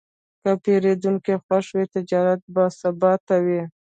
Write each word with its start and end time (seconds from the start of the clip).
که 0.43 0.51
پیرودونکی 0.63 1.35
خوښ 1.45 1.65
وي، 1.75 1.85
تجارت 1.95 2.41
باثباته 2.55 3.35
وي. 3.45 3.61